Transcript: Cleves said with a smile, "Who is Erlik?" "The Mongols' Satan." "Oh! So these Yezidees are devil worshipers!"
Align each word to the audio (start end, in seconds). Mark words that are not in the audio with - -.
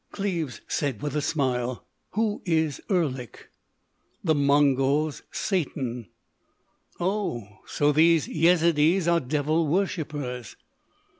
Cleves 0.11 0.61
said 0.67 1.03
with 1.03 1.15
a 1.15 1.21
smile, 1.21 1.85
"Who 2.13 2.41
is 2.43 2.81
Erlik?" 2.89 3.49
"The 4.23 4.33
Mongols' 4.33 5.21
Satan." 5.31 6.07
"Oh! 6.99 7.47
So 7.67 7.91
these 7.91 8.27
Yezidees 8.27 9.07
are 9.07 9.19
devil 9.19 9.67
worshipers!" 9.67 10.55